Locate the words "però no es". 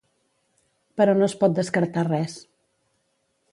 1.01-1.35